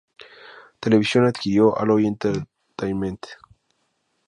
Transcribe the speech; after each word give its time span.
Television 0.81 1.25
adquirió 1.25 1.77
Alloy 1.79 2.07
Entertainment. 2.07 3.23